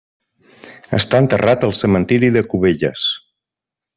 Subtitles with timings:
[0.99, 3.07] Està enterrat al cementiri de Cubelles.